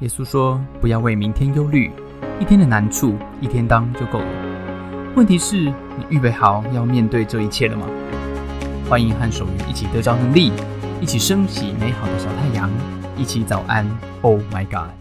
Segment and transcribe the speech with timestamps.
[0.00, 1.90] 耶稣说：“不要为明天忧虑，
[2.40, 5.12] 一天的难处一天当就够了。
[5.16, 7.84] 问题是，你预备好要面对这一切了吗？”
[8.88, 10.52] 欢迎和守愚一起得着能力，
[11.00, 12.70] 一起升起美好的小太阳，
[13.16, 13.84] 一起早安。
[14.22, 14.94] Oh my God！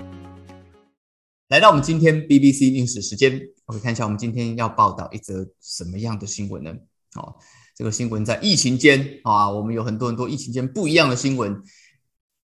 [1.50, 6.72] 来到我们今天 BBC 历史时间，我们看一下我们今天要报道一则什么样的新闻呢？
[7.18, 7.36] 哦，
[7.76, 11.62] 这个新闻在疫情间啊，我们有很多很多疫情间不一样的新闻。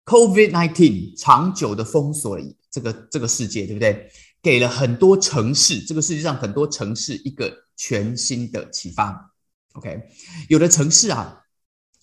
[0.05, 4.09] Covid nineteen 长久的封锁了这个这个世界，对不对？
[4.41, 9.31] 给了很多城市，这个世界上很多城市一个全新的启发。
[9.73, 10.01] OK，
[10.49, 11.39] 有的城市啊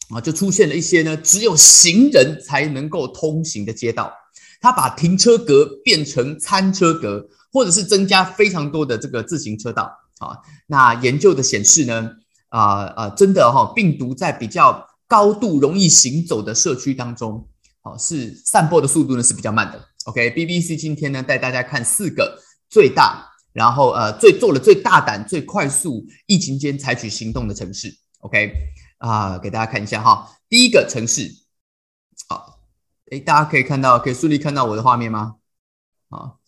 [0.09, 4.11] 啊，就出现了一些呢，只有行人才能够通行的街道，
[4.61, 10.39] 它把停车格变成餐车格，或者是增加非常多的这个自行车道啊。
[10.67, 12.11] 那研究的显示呢，
[12.49, 17.47] 啊啊，真的哈，病毒在比较高度容易行走的社区当中。
[17.83, 19.89] 好，是散播的速度呢是比较慢的。
[20.05, 27.97] OK，BBC 今天呢带大家看四个最大，然后呃最做了最大胆、最快速疫情间采取行动的城市。
[28.19, 28.53] OK，
[28.99, 30.31] 啊，给大家看一下哈。
[30.49, 31.31] 第一个城市，
[32.29, 32.61] 好，
[33.11, 35.37] 哎，大家可以看到，可以顺利看到我的画面吗？
[36.11, 36.39] 好，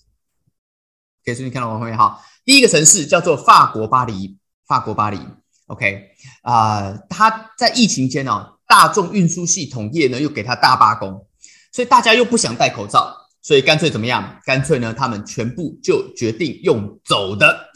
[1.24, 2.20] 可以顺利看到我的画面哈。
[2.44, 5.18] 第一个城市叫做法国巴黎，法国巴黎。
[5.66, 6.10] OK，
[6.42, 8.58] 啊，它在疫情间哦。
[8.72, 11.26] 大众运输系统业呢，又给他大罢工，
[11.70, 14.40] 所以大家又不想戴口罩，所以干脆怎么样？
[14.46, 17.68] 干脆呢，他们全部就决定用走的。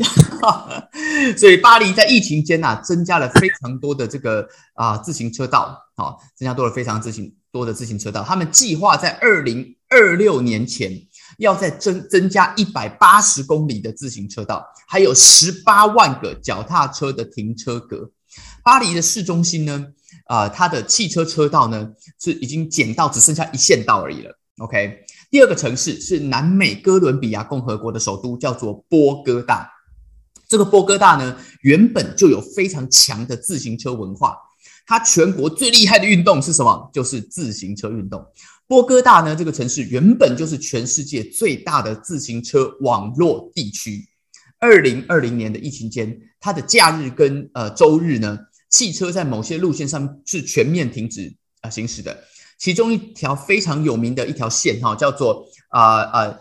[1.36, 8.24] 所以巴黎在疫情间呐，增加了非常多的这个啊自行车道，好，增加多了非常自行多的自行车道。
[8.24, 10.90] 他们计划在二零二六年前，
[11.36, 18.10] 要再增增加一百八十公里的自行车道，还有十八万个脚踏车的停车格。
[18.64, 19.88] 巴黎的市中心呢？
[20.26, 21.88] 啊，它的汽车车道呢
[22.20, 24.38] 是已经减到只剩下一线道而已了。
[24.58, 29.70] OK，第二个城市是南美哥伦比亚共和国的首都，叫做波哥大。
[30.48, 34.36] 这个波哥大呢，原本就有非常强的自行车文化。
[34.86, 36.90] 它全国最厉害的运动是什么？
[36.92, 38.24] 就是自行车运动。
[38.66, 44.08] 波哥大呢，这个城市原本就是全世界最大的自行车网络地区。
[44.58, 48.38] 二零二零年的疫情间，它的假日跟呃周日呢？
[48.76, 52.14] 汽车在某些路线上是全面停止啊行驶的，
[52.58, 56.38] 其中一条非常有名的一条线哈，叫做啊啊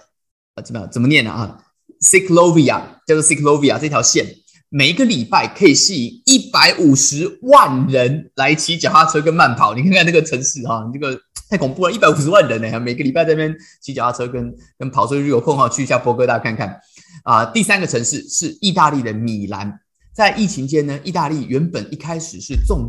[0.56, 1.58] 啊怎么样怎么念呢啊
[2.02, 4.26] ？Ciclovia 叫做 Ciclovia 这条线，
[4.68, 9.74] 每一个礼拜可以吸引一百五十万人来骑脚踏车跟慢跑。
[9.74, 11.18] 你看看那个城市哈，你这个
[11.50, 16.78] 太恐怖了，一百五十万人呢，每个礼拜在那边骑脚踏车跟跟跑，所以有空哈去一下波哥大看看
[17.24, 17.46] 啊。
[17.46, 19.80] 第三个城市是意大利的米兰。
[20.16, 22.88] 在疫情间呢，意大利原本一开始是重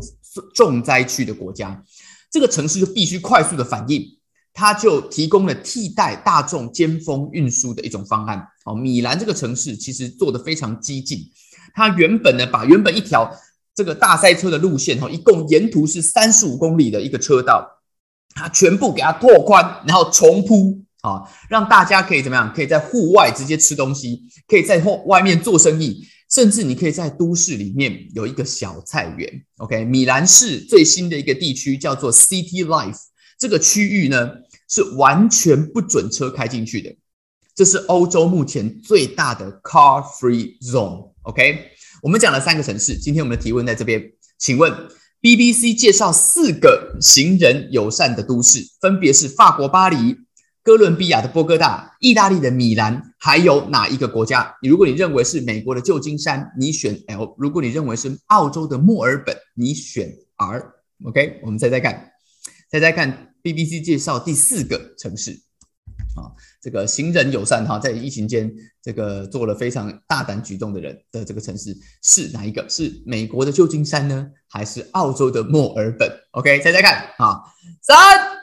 [0.55, 1.83] 重灾区的国家，
[2.31, 4.01] 这个城市就必须快速的反应，
[4.53, 8.47] 它就提供了替代大众尖峰运输的一种方案。
[8.63, 11.19] 哦，米兰这个城市其实做的非常激进，
[11.75, 13.29] 它原本呢把原本一条
[13.75, 17.67] 这个大塞车的路线，哈，一共沿途是三十五公里的一个车道，
[18.35, 22.53] 它全部给它拓宽，然后重铺，啊，让大家可以怎么样？
[22.55, 26.07] 可以在户外直接吃东西，可以在后外面做生意。
[26.29, 29.85] 甚至你可以在都市里面有一个小菜园，OK？
[29.85, 32.99] 米兰市最新的一个地区叫做 City Life，
[33.39, 34.29] 这个区域呢
[34.67, 36.93] 是完全不准车开进去的，
[37.55, 41.71] 这是欧洲目前最大的 Car Free Zone，OK？
[42.03, 44.71] 我们讲了三个城市，今天我们的提问在这边，请问
[45.21, 50.26] BBC 介绍四个行人友善的都市，分别是法国巴黎。
[50.67, 54.53] 哥伦比亚的波哥大、意大利的米兰，还有哪一个国家？
[54.61, 60.73] 你如果你认为是美国的旧金山，你选 L；如果你认为是澳洲的墨尔本，你选 R。
[61.05, 62.11] OK，我们猜猜看，
[62.69, 65.31] 猜猜看，BBC 介绍第四个城市
[66.17, 68.51] 啊，这个行人友善哈，在疫情间
[68.83, 71.73] 这个做了非常大胆举动的人的这个城市
[72.03, 72.67] 是哪一个？
[72.67, 77.41] 是美国的旧金山呢，还是澳洲的墨尔本？OK，猜猜看啊，
[77.81, 78.35] 三。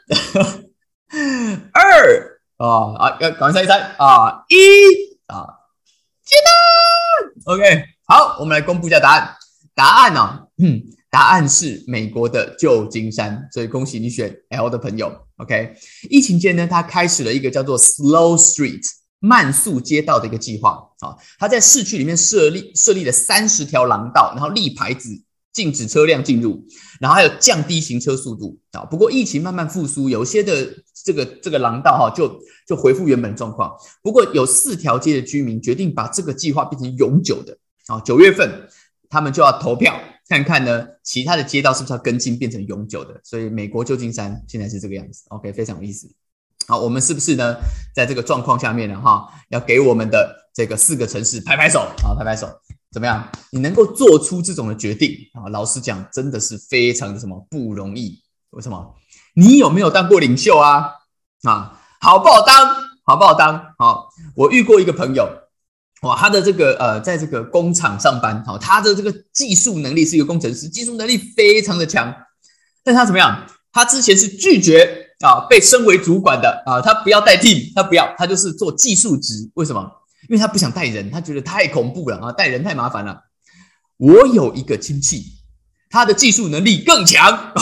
[2.56, 4.44] 啊啊要，赶快猜一猜啊！
[4.49, 4.56] 一
[5.26, 5.46] 啊，
[6.25, 7.55] 接单。
[7.55, 9.37] OK，好，我们来公布一下答案。
[9.75, 10.46] 答案呢？
[10.62, 10.81] 嗯，
[11.11, 13.49] 答案是美国的旧金山。
[13.52, 15.12] 所以恭喜你选 L 的朋友。
[15.38, 15.75] OK，
[16.08, 18.82] 疫情间呢，他开始了一个叫做 Slow Street
[19.19, 21.17] 慢速街道的一个计划啊。
[21.40, 25.08] 他在市区里面设立设立了三十条廊道，然后立牌子
[25.54, 26.62] 禁止车辆进入，
[27.00, 28.84] 然后还有降低行车速度啊。
[28.84, 30.74] 不过疫情慢慢复苏，有些的。
[31.04, 33.70] 这个这个廊道哈，就就恢复原本状况。
[34.00, 37.54] 不过有四条街的居民决定把这个计划变成永久的
[37.88, 38.00] 啊。
[38.00, 38.66] 九月份
[39.10, 43.20] 他们就要投票，看看呢其他的街道是不是要跟进变成永久的。
[43.22, 46.10] 所以美国旧金山现在是这个样子，OK，非常有意思。
[46.66, 47.54] 好，我们是不是呢
[47.94, 52.48] 在这个状况下面呢，哈，要给我们的这个四个城市拍拍手啊，拍拍手，
[52.94, 53.29] 怎么样？
[53.50, 55.50] 你能够做出这种的决定啊？
[55.50, 58.23] 老实讲，真的是非常的什么不容易？
[58.50, 58.94] 为什么？
[59.35, 60.93] 你有没有当过领袖啊？
[61.43, 62.73] 啊，好不好当？
[63.05, 63.75] 好不好当？
[63.79, 65.29] 好，我遇过一个朋友，
[66.02, 72.14] 哇，他的这个呃，在这个工厂上班，好，他的这个技术能力是一个工程师，技术能力非常的强，
[72.85, 73.44] 但他怎么样？
[73.73, 79.50] 他之前是拒绝啊，被升为主管的啊，他不要代替，他不要，他就是做技术职。
[79.55, 79.90] 为什么？
[80.29, 83.25] 因为他不想带人，他觉得太恐怖了啊，带人太麻烦了。
[83.97, 85.25] 我有一个亲戚，
[85.91, 87.53] 他的技术能力更强，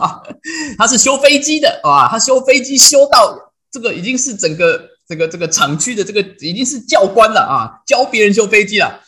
[0.78, 9.00] 他是修飞机的啊，他修飞机修到这个已经是整个这个这个厂区的这个已经是教官了啊，教别人修飞机了。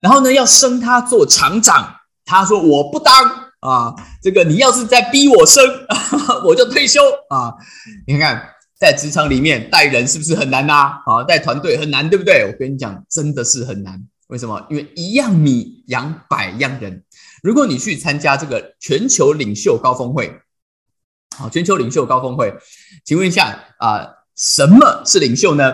[0.00, 3.42] 然后呢，要升他做厂长，他说我不当。
[3.62, 5.64] 啊，这个你要是再逼我生，
[6.44, 7.54] 我就退休啊！
[8.08, 8.51] 你看看，
[8.82, 11.00] 在职场里面带人是不是很难呐？
[11.06, 12.44] 啊，带团队很难，对不对？
[12.50, 14.04] 我跟你讲，真的是很难。
[14.26, 14.66] 为什么？
[14.68, 17.04] 因为一样米养百样人。
[17.44, 20.34] 如果你去参加这个全球领袖高峰会，
[21.36, 22.52] 好，全球领袖高峰会，
[23.04, 25.72] 请问一下啊，什么是领袖呢？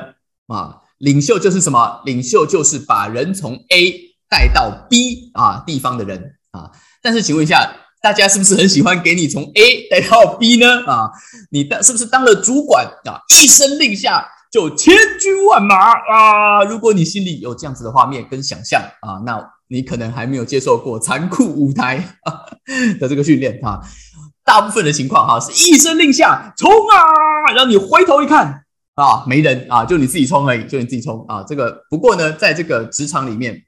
[0.48, 2.02] 啊，领袖就是什么？
[2.04, 6.70] 领袖就是把人从 A 带到 B 啊地方的人啊。
[7.00, 10.86] 但是，请问一下，大家是不是很喜欢给你从 A 带到 B 呢？
[10.86, 11.10] 啊，
[11.50, 13.18] 你当是不是当了主管啊？
[13.28, 16.62] 一声令下就千军万马啊！
[16.62, 22.16] 如果你心里有这样子的画面跟想象啊，那你可能还没有接受过残酷舞台
[23.00, 23.80] 的这个训练啊。
[24.44, 28.64] 大部分的情况哈，是一声令下冲啊，然后你回头一看
[28.94, 31.44] 啊，没人啊，就你自己冲而已，就你自己冲啊。
[31.46, 33.60] 这个不过呢，在这个职场里面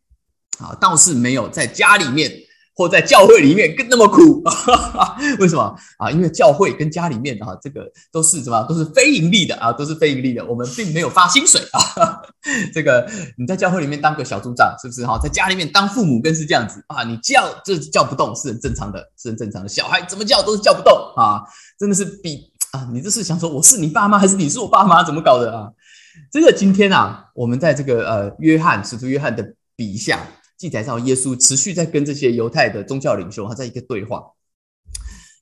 [0.60, 2.30] 啊，倒是没有在家里面。
[2.74, 4.42] 或在教会里面更那么苦，
[5.38, 6.10] 为什么啊？
[6.10, 8.62] 因为教会跟家里面啊，这个都是什么？
[8.68, 10.44] 都是非盈利的啊，都是非盈利的。
[10.46, 12.22] 我们并没有发薪水啊。
[12.72, 13.06] 这个
[13.36, 15.18] 你在教会里面当个小组长，是不是哈？
[15.22, 17.04] 在家里面当父母更是这样子啊。
[17.04, 19.68] 你叫这叫不动，是很正常的，是很正常的。
[19.68, 21.42] 小孩怎么叫都是叫不动啊，
[21.78, 25.04] 真的是比啊，你这是想说我是你爸妈还是你是我爸妈？
[25.04, 25.68] 怎么搞的啊？
[26.32, 30.20] 这个今天啊，我们在这个呃约翰使徒约翰的笔下。
[30.60, 34.22] 记载到耶稣持续在跟这些犹太的宗教领袖他在一个对话。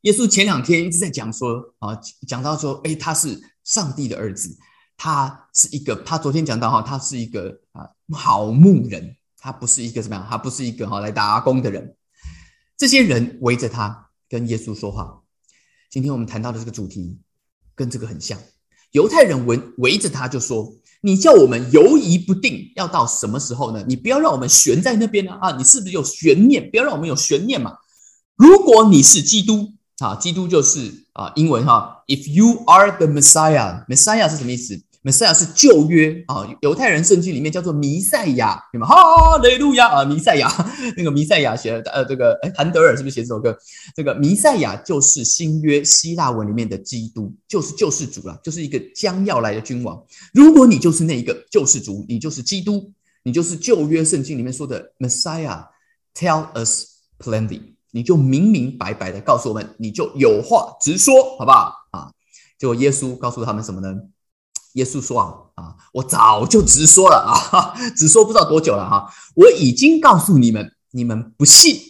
[0.02, 4.56] 耶稣前两天一直在讲说啊，讲到说，哎，他是上帝的儿子，
[4.96, 11.96] 他是一个，他昨天讲到哈，他是一个啊好牧人，他不是一个怎么样，他不是一个哈来打工的人。
[12.76, 15.20] 这些人围着他跟耶稣说话。
[15.90, 17.18] 今天我们谈到的这个主题
[17.74, 18.38] 跟这个很像，
[18.92, 20.72] 犹太人围围着他就说。
[21.00, 23.84] 你叫我们犹疑不定，要到什么时候呢？
[23.86, 25.52] 你不要让我们悬在那边呢啊！
[25.56, 26.68] 你是不是有悬念？
[26.70, 27.74] 不要让我们有悬念嘛！
[28.36, 34.80] 如果你是基督啊，基督就是啊，英文哈，If you are the Messiah，Messiah 是什么意思？
[35.08, 38.86] 弥赛亚是旧约啊，犹太人圣经里面叫做弥赛亚，对吗？
[38.86, 40.46] 哈雷路亚啊，弥赛亚，
[40.98, 43.56] 那个弥赛亚写的呃，这个哎，韩德尔是不是写这首歌？
[43.96, 49.98] 这个弥赛亚就是新约希腊文里面的基督，就是救世主了，就是一个将要来的君王。
[50.34, 56.84] 如果你就是那一个救世主，你就是基督，你就是旧约圣经里面说的 Messiah，tell us
[57.18, 57.62] plainly，
[57.92, 62.12] 你就明明白白的告诉我们，你就有话直说，好不好啊？
[62.58, 63.94] 结果耶稣告诉他们什么呢？
[64.78, 71.80] 耶稣说啊啊，我早就直说了 啊，直说不知道多久了哈，我已经告诉你们，你们不信，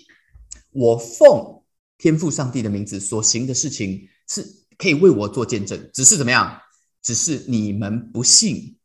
[0.70, 1.62] 我奉
[1.98, 6.60] 天父上帝的名字所行的事情是可以为我做见证，只是怎么样？
[7.02, 8.76] 只是你们不信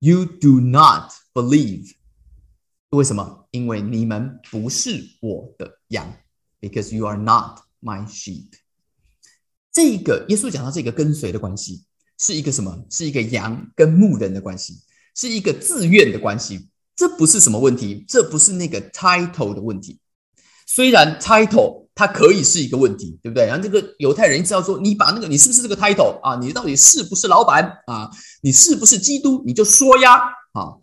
[0.00, 1.94] ，You do not believe。
[2.90, 3.46] 为什么？
[3.50, 6.12] 因为你们不是我的羊
[6.60, 8.48] ，Because you are not my sheep。
[9.72, 11.84] 这个耶稣讲到这个跟随的关系。
[12.18, 12.84] 是一个什么？
[12.90, 14.74] 是一个羊跟牧人的关系，
[15.14, 16.68] 是一个自愿的关系。
[16.94, 20.00] 这不是什么问题，这不是那个 title 的问题。
[20.66, 23.46] 虽然 title 它可以是一个问题，对不对？
[23.46, 26.36] 然后这个犹太人一直要说，你把那个你是不是这个 title 啊？
[26.40, 28.10] 你到底是不是老板啊？
[28.42, 29.42] 你是不是基督？
[29.46, 30.18] 你就说呀
[30.52, 30.76] 啊！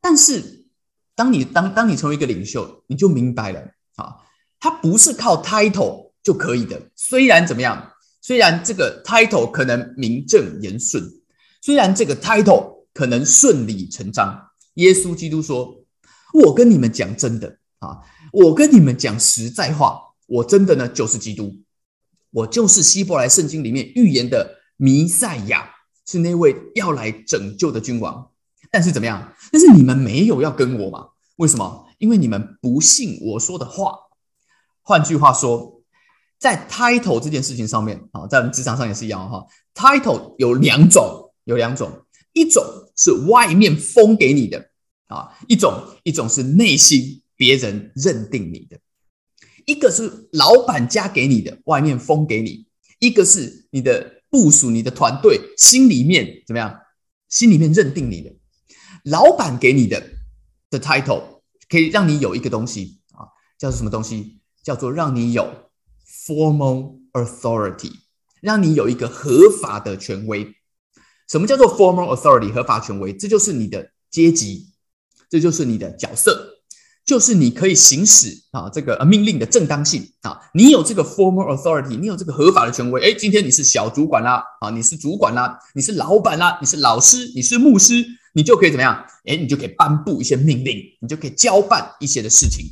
[0.00, 0.66] 但是
[1.14, 3.60] 当你当当你成为一个领袖，你就明白了
[3.96, 4.16] 啊，
[4.60, 6.90] 他不是靠 title 就可以的。
[6.94, 7.92] 虽然怎么样？
[8.26, 11.00] 虽然这个 title 可能名正言顺，
[11.62, 15.84] 虽然这个 title 可能顺理成章，耶稣基督说
[16.34, 18.00] ：“我跟你们讲真的啊，
[18.32, 21.54] 我跟你们讲实在话，我真的呢就是基督，
[22.32, 25.70] 我就是希伯来圣经里面预言的弥赛亚，
[26.04, 28.32] 是那位要来拯救的君王。
[28.72, 29.32] 但是怎么样？
[29.52, 31.10] 但是你们没有要跟我嘛？
[31.36, 31.86] 为什么？
[31.98, 33.94] 因为你们不信我说的话。
[34.82, 35.74] 换句话说。”
[36.38, 39.44] 在 title 这件事情上面啊，在我们职场上也是一样哈。
[39.74, 41.90] title 有两种，有两种。
[42.32, 42.62] 一种
[42.94, 44.70] 是外面封给你的
[45.06, 48.78] 啊，一种一种是内心别人认定你的。
[49.64, 52.66] 一个是老板加给你的，外面封给你；
[52.98, 56.78] 一个是你的部署、你的团队心里面怎么样？
[57.28, 58.30] 心里面认定你的。
[59.04, 60.02] 老板给你的
[60.68, 61.22] 的 title
[61.68, 63.26] 可以让你有一个东西啊，
[63.58, 64.40] 叫做什么东西？
[64.62, 65.65] 叫做让你有
[66.06, 67.92] formal authority，
[68.40, 70.54] 让你有一个合法的权威。
[71.28, 72.52] 什么叫做 formal authority？
[72.52, 74.68] 合法权威，这就是你的阶级，
[75.28, 76.52] 这就是你的角色。
[77.04, 83.00] 就是你可以行使啊这个命令的正当性啊，你有这个 formal authority，你有这个合法的权威。
[83.00, 89.06] 哎，今天你是小主管啦，啊，你是主管啦，你是老板啦，你是老师，你是牧师，你就可以怎么样？
[89.24, 92.66] 哎，你就可以颁布一些命令，你就可以交办一些的事情。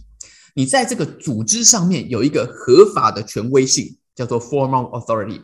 [0.55, 5.43] 你在这个组织上面有一个合法的权威性，叫做 formal authority。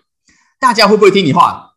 [0.59, 1.75] 大家会不会听你话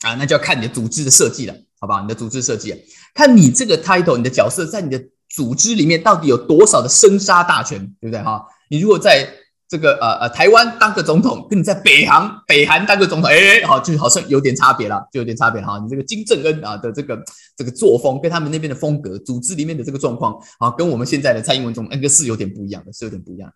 [0.00, 0.14] 啊？
[0.14, 2.00] 那就要看你的组织的设计了，好不好？
[2.02, 2.84] 你的组织设计，
[3.14, 5.04] 看你这个 title，你的角色在你的。
[5.30, 8.46] 组织里面到底有多少的生杀大权，对不对哈？
[8.70, 9.30] 你如果在
[9.68, 15.78] 这个呃呃台湾当个总统，跟你在北韩北韩当个总统，哎，好，就好像有点差别了，就有点差别哈。
[15.78, 17.22] 你这个金正恩啊的这个
[17.54, 23.52] 这个作风，跟他们那边的风格，组织里面的这个状况啊，跟我们现在的蔡英文总那个是有点不一样的，是有点不一样。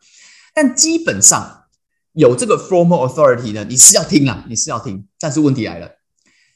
[0.55, 1.65] 但基本上
[2.13, 5.07] 有这个 formal authority 呢，你是要听啊，你是要听。
[5.19, 5.91] 但是问题来了，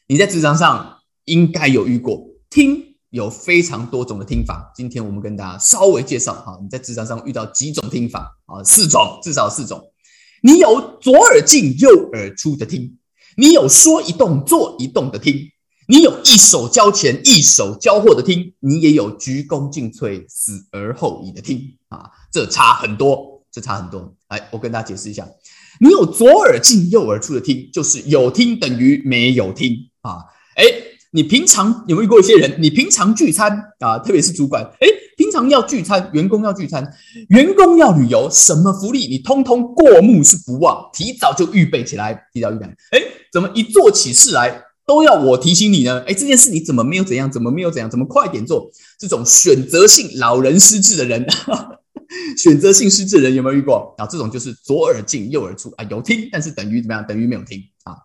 [0.07, 2.86] 你在职场上应该有遇过听。
[3.11, 8.63] 有非常多种的听法，今天我们跟大家稍微介绍哈，你在职场上遇到几种听法啊？
[8.65, 9.93] 四种，至少四种。
[10.43, 12.99] 你有左耳进右耳出的听，
[13.37, 15.35] 你有说一动做一动的听，
[15.89, 22.11] 你有一手交钱一手交货的听，你也有鞠躬尽瘁死而后已的听啊！
[22.33, 24.15] 这差很多，这差很多。
[24.29, 25.27] 来，我跟大家解释一下，
[25.81, 30.25] 你有左耳进右耳出的听，就是有听等于没有听啊！
[30.57, 30.65] 哎。
[31.13, 32.57] 你平常有没有遇过一些人？
[32.61, 36.87] 你平常聚餐啊，特别是主管，哎，平常要聚餐，员工要聚餐，
[37.29, 42.67] 员工要旅游，什么福利你通通过目是不忘，提早就预备起来，提早预备。
[42.91, 46.03] 哎，怎么一做起事来都要我提醒你呢？
[46.07, 47.31] 哎，这件事你怎么没有怎样？
[47.31, 47.89] 怎么没有怎样？
[47.91, 48.71] 怎么快点做？
[48.99, 51.27] 这种选择性老人失智的人，
[52.37, 54.07] 选择性失智的人有没有遇过啊？
[54.07, 57.07] 这种就是左耳进右耳出啊，有听，但是等于怎么样？
[57.07, 57.97] 等于没有听啊。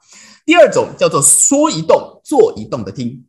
[0.45, 3.23] 第二种叫做说一动做一动的听，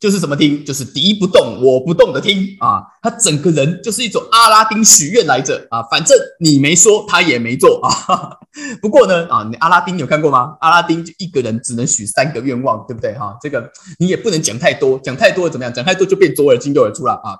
[0.00, 0.64] 就是什么听？
[0.64, 2.82] 就是敌不动我不动的听啊！
[3.02, 5.82] 他整个人就是一种阿拉丁许愿来着啊！
[5.90, 8.38] 反正你没说，他也没做啊。
[8.80, 10.56] 不过呢啊，你阿拉丁有看过吗？
[10.60, 13.36] 阿拉丁就一个人只能许三个愿望，对不对哈？
[13.42, 15.74] 这个你也不能讲太多，讲太多怎么样？
[15.74, 17.38] 讲太多就变左耳进右耳出了啊！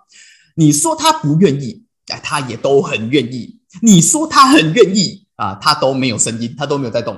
[0.57, 7.17] 你说他不愿意，哎，他也都很愿意；你说他很愿意啊，他都没有声音，他都没有在动。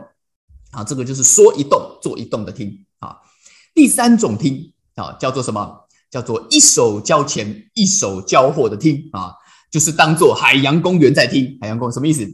[0.71, 3.17] 啊，这个就是说一动做一动的听啊。
[3.75, 5.87] 第三种听啊，叫做什么？
[6.11, 9.33] 叫做一手交钱一手交货的听啊，
[9.71, 11.57] 就是当做海洋公园在听。
[11.61, 12.27] 海洋公园什么意思？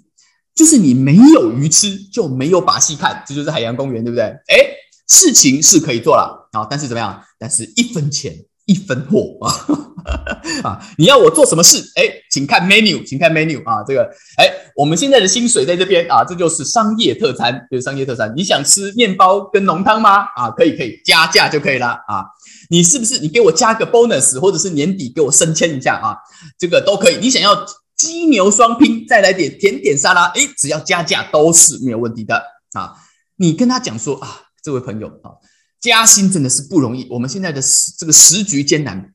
[0.55, 4.25] 就是你没有鱼吃就没有把戏看，这就是海洋公园，对不对？
[4.25, 4.57] 哎，
[5.07, 7.23] 事情是可以做了啊，但是怎么样？
[7.39, 8.35] 但是一分钱
[8.67, 9.51] 一分货啊。
[10.63, 10.79] 啊！
[10.99, 11.79] 你要我做什么事？
[11.97, 13.83] 哎，请看 menu，请看 menu 啊！
[13.85, 14.09] 这个，
[14.39, 18.33] 哎，我们现在的薪水在这边啊，这就是商业特餐，就是商业特餐。
[18.37, 20.19] 你想吃面包跟浓汤吗？
[20.37, 22.23] 啊，可以，可以加价就可以了啊！
[22.71, 26.17] 你是不是你给我加个 bonus，或者是年底给我升迁一下啊？
[26.57, 27.17] 这个都可以。
[27.17, 32.37] 你想要鸡牛双拼，再来点甜点沙拉，哎，只要加价都是没有问题的
[32.75, 32.95] 啊！
[33.39, 35.35] 你跟他讲说啊，这位朋友啊，
[35.87, 37.63] 加薪真的是不容易，我们现在的
[37.97, 39.13] 这个时局艰难。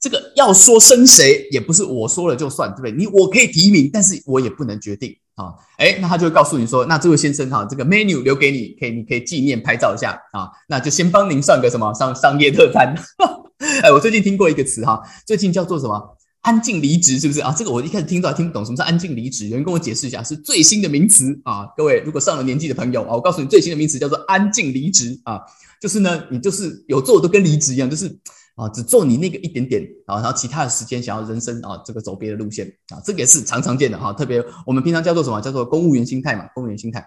[0.00, 2.92] 这个要说升谁也不是我说了就算，对不对？
[2.92, 5.52] 你我可以提名，但是我也不能决定啊。
[5.78, 10.48] 哎，那他就会告诉你说，那这位先生哈，这个 menu 留给你，可以你可以纪念拍照一下啊。
[10.68, 12.94] 那就先帮您算个什么商商业特餐。
[13.82, 17.52] 哎，我最近听过一个词哈，最近叫做什么安静离职，是不是啊？
[17.58, 19.48] 这个我一开始听到听不懂，什么是安静离职？
[19.48, 21.66] 有人跟我解释一下，是最新的名词啊。
[21.76, 25.40] 各位如果上了年纪的朋友啊，我告诉你最新的名词叫做安静离职啊，
[25.80, 28.18] 就是呢，你就是有做都跟离职一样，就是。
[28.56, 34.12] 啊，只做你那个一点点啊，然后其他的时间想要人生啊，这个走别的路线啊，这个也是常常见的哈。
[34.12, 35.40] 特别我们平常叫做什么？
[35.40, 37.04] 叫做公务员心态嘛，公务员心态。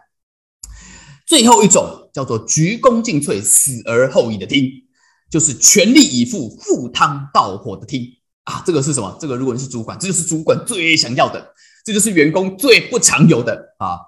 [1.26, 4.70] 最后一种叫做鞠躬尽瘁，死而后已的听，
[5.32, 8.06] 就是全力以赴，赴汤蹈火的听
[8.48, 8.64] 啊。
[8.66, 9.16] 这个是什么？
[9.20, 11.54] 这个如果你是主管，这就是主管最想要的，
[11.86, 14.00] 这就是员工最不常有的啊。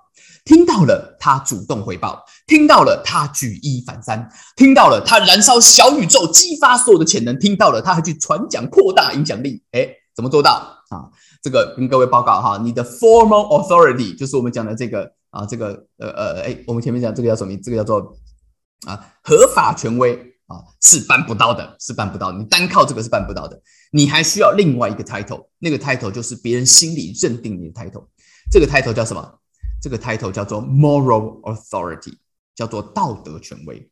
[0.45, 4.17] 听到了，他主动回报；听到了，他举一反三；
[4.55, 9.61] 听到了，他燃烧小宇宙，激发所有的潜能；听到了，他还去传讲，扩大影响力。
[9.73, 10.51] 哎，怎么做到
[10.89, 11.05] 啊？
[11.43, 17.55] 这个跟各位报告哈，你的 formal authority 就是我们讲的这个啊，这个呃呃，哎，我们前面讲这个叫什么？
[17.61, 18.17] 这个叫做
[18.87, 22.31] 啊合法权威啊，是办不到的，是办不到。
[22.31, 28.07] 你单靠这个是办不到的，你还需要另外一个 title，那个 title 就是别人心里认定你的 title。
[28.51, 29.39] 这个 title 叫什么？
[29.79, 32.17] 这个 title 叫做 moral authority，
[32.55, 33.89] 叫做道德权威。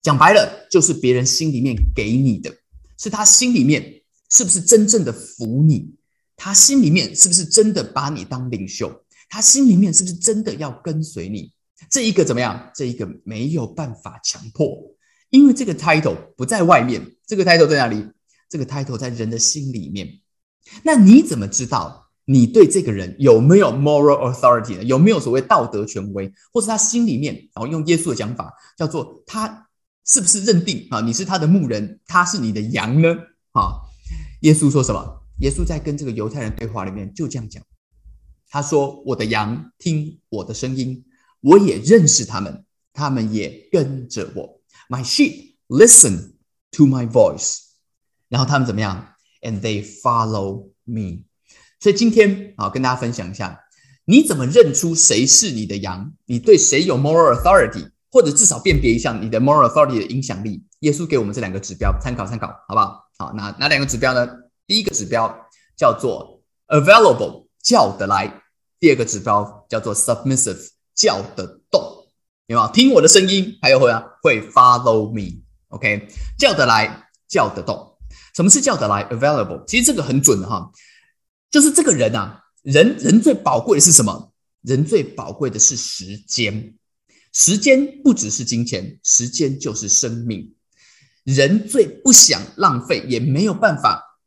[0.00, 2.54] 讲白了，就是别人心里面给你的，
[2.96, 5.94] 是他心里面是不是真正的服你？
[6.36, 9.04] 他心里面是不是真的把你当领袖？
[9.28, 11.52] 他心里面是不是真的要跟随你？
[11.90, 12.70] 这一个怎么样？
[12.74, 14.91] 这一个没有办法强迫，
[15.32, 18.06] 因为这个 title 不在外面，这个 title 在哪里？
[18.50, 20.20] 这个 title 在人的心里面。
[20.82, 24.84] 那你怎么知道你对这个人有没有 moral authority 呢？
[24.84, 29.68] 有没有所谓道德权威，或是他心里面，然后用耶稣的讲法，叫做他
[30.04, 31.00] 是不是认定啊？
[31.00, 33.08] 你是他的牧人，他是你的羊呢？
[33.52, 33.80] 啊？
[34.42, 35.22] 耶稣说什么？
[35.40, 37.62] 耶稣在跟这个犹太人对话里面就这样讲，
[38.50, 41.02] 他说：“我的羊听我的声音。”
[41.40, 44.61] 我也认识他们，他们也跟着我。
[44.92, 46.34] My sheep listen
[46.72, 47.60] to my voice。
[48.28, 51.24] 然后他们怎么样？And they follow me。
[51.80, 53.58] 所以今天啊，跟大家分享一下，
[54.04, 56.12] 你怎么认出谁是你的羊？
[56.26, 60.62] 你对谁有 moral authority，或者至少辨别一下你的 moral authority 的影响力。
[60.80, 63.08] 耶稣给我们这两个指标参考参考，好不好？
[63.16, 64.28] 好，哪哪两个指标呢？
[64.66, 65.34] 第一个指标
[65.74, 68.42] 叫做 available，叫得来；
[68.78, 70.68] 第二个指标叫做 submissive。
[70.94, 71.82] 叫得动，
[72.52, 73.58] 有没有听我的声音？
[73.62, 76.06] 还有会啊，会 follow me，OK？
[76.38, 77.96] 叫得来，叫得动。
[78.36, 80.70] 什么是叫得来？Available，其实这个很准的哈，
[81.50, 84.32] 就是这个人啊，人人最宝贵的是什么？
[84.60, 86.74] 人最宝贵的是时间，
[87.32, 90.54] 时间不只是金钱，时间就是生命。
[91.24, 94.18] 人最不想浪费，也没有办法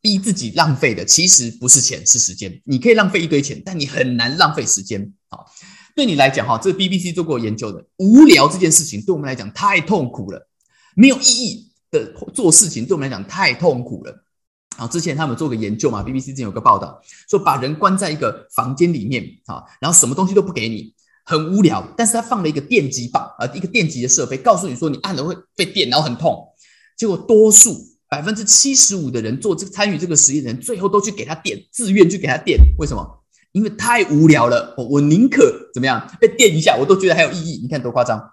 [0.00, 2.62] 逼自己浪费的，其实不是钱，是时间。
[2.64, 5.46] 你可以浪费一堆钱，但你很难浪费时间好。
[5.94, 10.48] 对你来讲，哈，这个 BBC 做过研究的，无聊这件事情对我们来讲太痛苦了，
[10.94, 14.24] 没有意义的做事情对我们来讲太痛苦了。
[14.78, 20.94] 啊，之前他们做个研究嘛，BBC 之前有个报道说，把人关在一个房间里面，啊，然后什么东西都不给你，
[21.26, 21.86] 很无聊。
[21.94, 26.48] 但是他放了一个电击棒，啊，一个电击的设备，告诉你说你按了会被电，然后很痛。
[26.96, 27.76] 结果多数
[28.08, 33.21] 百分之七十五的人做这个参与这个实验的人，最后都去给他电，自愿去给他电，为什么？
[33.52, 37.60] 因为太无聊了，我我宁可怎么样被电一下，我都觉得还有意义。
[37.62, 38.32] 你看多夸张！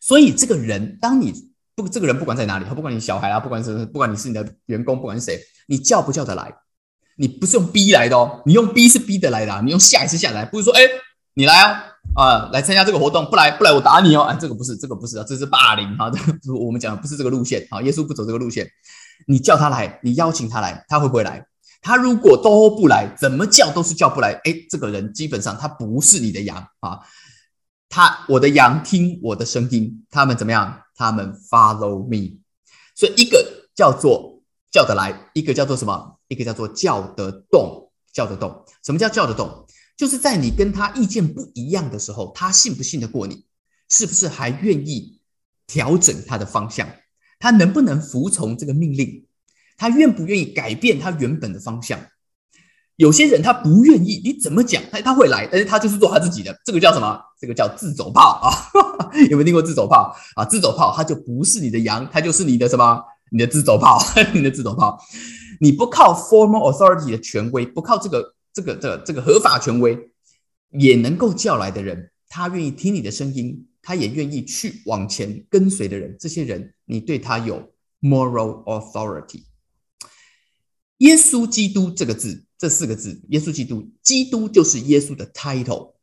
[0.00, 1.32] 所以这个人，当你
[1.74, 6.54] 不这个人不管在哪里，他不管你小孩啊，不管是不管你是你的员工，不管是谁，你叫不叫得来？
[7.16, 10.80] 你不是用逼来的哦，你用逼是逼得来的，你用下一次下来，不是说哎
[11.34, 18.68] 你来啊啊来参加这个活动，不来不来我打你哦，哎这个不是这个不是啊，这是霸凌啊，这我们讲的不是这个路线啊，耶稣不走这个路线，
[19.26, 21.46] 你叫他来，你邀请他来，他会不会来？
[21.82, 24.40] 他如果都不来，怎么叫都是叫不来。
[24.44, 27.00] 哎，这个人基本上他不是你的羊啊。
[27.88, 30.80] 他我的羊听我的声音，他们怎么样？
[30.94, 32.38] 他们 follow me。
[32.94, 36.18] 所以一个叫做叫得来，一个叫做什么？
[36.28, 38.64] 一个叫做叫得动，叫得动。
[38.82, 39.66] 什么叫叫得动？
[39.96, 43.44] 就是在你跟他意见不一样的时候，他信不信得过你？
[43.88, 45.20] 是不是还愿意
[45.66, 46.88] 调整他的方向？
[47.38, 49.26] 他能不能服从这个命令？
[49.76, 51.98] 他愿不愿意改变他原本的方向？
[52.96, 57.20] 有些人他不愿意，你怎么讲他他会来，但是他就是做他自己的，这个叫什么？
[57.40, 58.52] 这个叫自走炮啊！
[59.30, 60.44] 有没有听过自走炮啊？
[60.44, 63.02] 自走炮他就不是你的羊，他就是你的什么？
[63.32, 63.98] 你的自走炮，
[64.34, 64.98] 你的自走炮。
[65.58, 69.98] 你不靠 formal authority 的权威，不靠这个这个这个这个合法权威，
[70.70, 79.44] 也能够叫来的人，他愿意听你的声音，他也愿意去往前跟随的人，这些人你对他有 moral authority。
[81.02, 85.94] 耶稣基督这个字，这四个字，耶稣基督，基督就是耶稣的 title，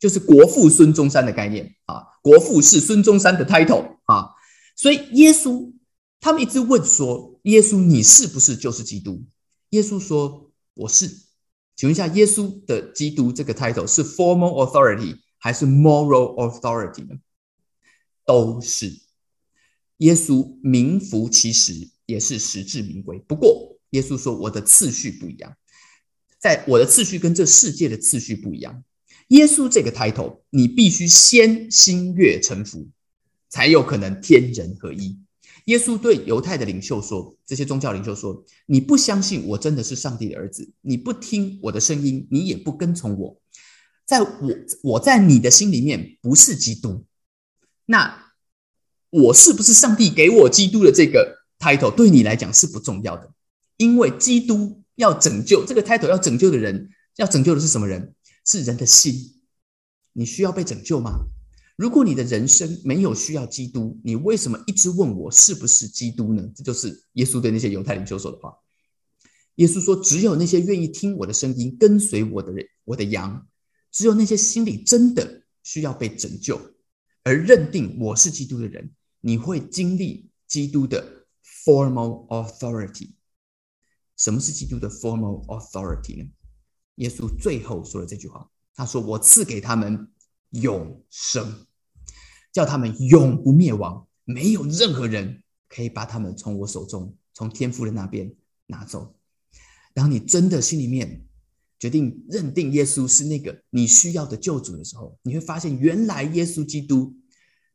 [0.00, 2.02] 就是国父孙中山的概念啊。
[2.22, 4.30] 国父是孙中山的 title 啊，
[4.74, 5.72] 所以耶稣
[6.18, 9.24] 他们一直问说：“耶稣，你是不是就是基督？”
[9.70, 11.06] 耶稣说：“我是。”
[11.76, 17.14] 请问一下，耶稣的基督这个 title 是 formal authority 还是 moral authority 呢？
[18.26, 18.92] 都是。
[19.98, 23.20] 耶稣名副其实，也是实至名归。
[23.20, 23.77] 不过。
[23.90, 25.56] 耶稣说：“我的次序不一样，
[26.38, 28.84] 在我的次序跟这世界的次序不一样。
[29.28, 32.88] 耶稣这个 title，，你必须先心悦诚服，
[33.48, 35.18] 才有可能天人合一。”
[35.66, 43.38] 耶稣对犹太的领袖说：“这些宗教领袖说，你不相信我真的是上帝的儿子，你不听我的声音，你也不跟从我，
[44.06, 44.50] 在我
[44.82, 47.04] 我在你的心里面不是基督。
[47.84, 48.32] 那
[49.10, 53.30] 我是不是上帝给我基督的这个 title 对你来讲是不重要的？”
[53.78, 58.14] 因为基督要拯救这个 title 要拯救的人，要拯救的是什么人？
[58.44, 59.40] 是人的心。
[60.12, 61.26] 你需要被拯救吗？
[61.76, 66.42] 如果你的人生没有需要基督，你为什么一直问我是不是基督呢？
[66.54, 68.52] 这就是耶稣对那些犹太领袖说的话。
[69.56, 73.46] 耶稣说：“只有那些愿意听我的声音、跟随我的人，我的羊，
[73.90, 76.60] 只有那些心里真的需要被拯救，
[77.24, 81.26] 而认定我是基督的人，你会经历基督的
[81.64, 83.10] formal authority。
[84.18, 86.30] 什么是基督的 formal authority 呢？
[86.96, 90.10] 耶稣最后说了这句话，他说：‘我赐给他们
[90.50, 91.66] 永生，
[92.52, 98.34] 叫他们永不灭亡，没有任何人可以把他们从我手中，从天父的那边
[98.66, 99.14] 拿走。’
[99.94, 101.24] 当你真的心里面
[101.78, 107.16] 决定认定耶稣是那个你需要的救主的时候，你会发现，原来耶稣基督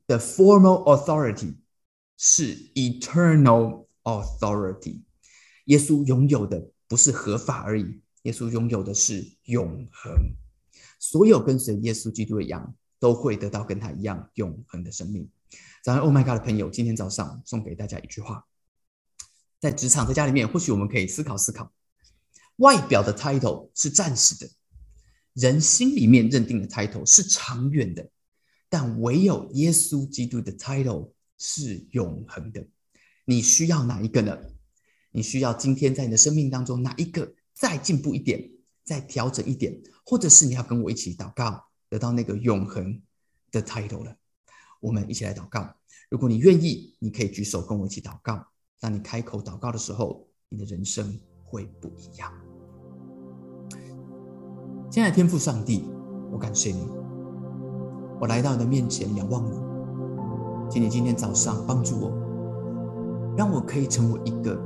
[0.07, 1.55] 的 formal authority
[2.17, 5.03] 是 eternal authority。
[5.65, 10.13] 耶稣拥有的不是合法而已，耶稣拥有的是永恒。
[10.99, 15.29] 所有跟随耶稣基督的羊都会得到跟他一样永恒的生命。
[15.83, 18.45] 早上，Oh my God 的朋友，今天早上送给大家一句话：
[19.59, 21.71] 在职场、在家里面，或许我们可以思考思考。
[22.57, 24.49] 外表的 title 是暂时的，
[25.33, 28.09] 人心里面认定的 title 是长远的，
[28.69, 32.65] 但唯有耶稣基督的 title 是永恒的。
[33.25, 34.37] 你需要哪一个呢？
[35.15, 38.49] 你需要今天在你的生命当中哪一个再进步一点，
[38.83, 42.99] 再调整一点，或者是你要跟我一起祷告，得到那个永恒
[43.51, 44.15] 的 title 了？
[44.81, 45.75] 我们一起来祷告。
[46.09, 48.43] 如果你愿意，你可以举手跟我一起祷告。
[48.79, 52.33] 当你开口祷告的时候，你的人生会不一样。
[54.89, 55.85] 亲爱的天父上帝，
[56.31, 56.87] 我感谢你，
[58.19, 64.59] 我来到你的面前仰望你，请你今天早上帮助我，让我可以成为一个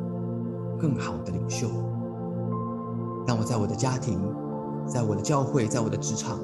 [0.80, 1.68] 更好的领袖，
[3.28, 4.20] 让我在我的家庭，
[4.86, 6.40] 在我的教会，在我的职场，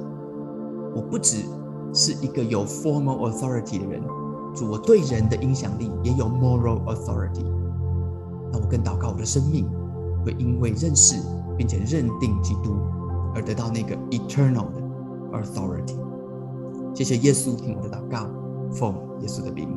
[0.94, 1.44] 我不只
[1.92, 4.02] 是一个有 formal authority 的人，
[4.54, 7.44] 主我对人的影响力也有 moral authority，
[8.52, 9.68] 让我更祷告我的生命
[10.24, 11.16] 会因为认识
[11.56, 12.76] 并且认定基督。
[13.36, 14.80] 而得到那个 eternal 的
[15.32, 15.96] authority。
[16.94, 18.28] 谢谢耶稣听我的祷告，
[18.70, 19.76] 奉耶稣的名，